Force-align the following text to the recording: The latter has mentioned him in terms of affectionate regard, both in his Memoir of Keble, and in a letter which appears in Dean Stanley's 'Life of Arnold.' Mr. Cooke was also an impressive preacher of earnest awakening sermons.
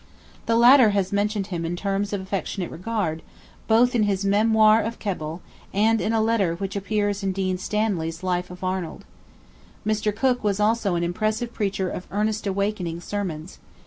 The 0.47 0.55
latter 0.55 0.89
has 0.97 1.11
mentioned 1.11 1.45
him 1.53 1.63
in 1.63 1.75
terms 1.75 2.11
of 2.11 2.19
affectionate 2.21 2.71
regard, 2.71 3.21
both 3.67 3.93
in 3.93 4.01
his 4.01 4.25
Memoir 4.25 4.81
of 4.81 4.97
Keble, 4.97 5.41
and 5.75 6.01
in 6.01 6.11
a 6.11 6.19
letter 6.19 6.55
which 6.55 6.75
appears 6.75 7.21
in 7.21 7.33
Dean 7.33 7.59
Stanley's 7.59 8.23
'Life 8.23 8.49
of 8.49 8.63
Arnold.' 8.63 9.05
Mr. 9.85 10.11
Cooke 10.11 10.43
was 10.43 10.59
also 10.59 10.95
an 10.95 11.03
impressive 11.03 11.53
preacher 11.53 11.87
of 11.91 12.07
earnest 12.09 12.47
awakening 12.47 12.99
sermons. 12.99 13.59